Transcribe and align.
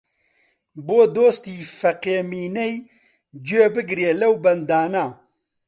بۆ 0.85 0.99
دۆستی 1.13 1.57
فەقێ 1.79 2.17
مینەی 2.29 2.73
گوێ 3.45 3.65
بگرێ 3.75 4.11
لەو 4.21 4.33
بەندانە 4.43 5.05